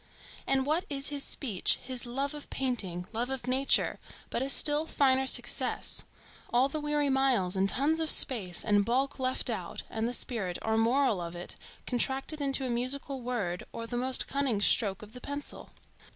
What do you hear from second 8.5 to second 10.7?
and bulk left out, and the spirit